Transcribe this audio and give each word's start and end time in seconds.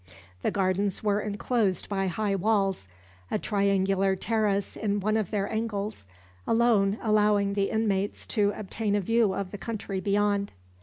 The 0.41 0.49
gardens 0.49 1.03
were 1.03 1.19
enclosed 1.19 1.87
by 1.87 2.07
high 2.07 2.33
walls, 2.33 2.87
a 3.29 3.37
triangular 3.37 4.15
terrace 4.15 4.75
in 4.75 4.99
one 4.99 5.15
of 5.15 5.29
their 5.29 5.47
angles 5.47 6.07
alone 6.47 6.97
allowing 7.03 7.53
the 7.53 7.69
inmates 7.69 8.25
to 8.33 8.51
obtain 8.55 8.95
a 8.95 9.01
view 9.01 9.33
of 9.35 9.51
the 9.51 9.59
country 9.59 9.99
beyond. 9.99 10.53